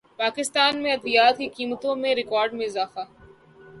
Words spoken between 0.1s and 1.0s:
پاکستان میں